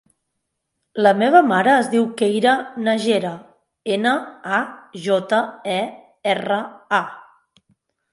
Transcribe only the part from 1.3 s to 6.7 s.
mare es diu Keira Najera: ena, a, jota, e, erra,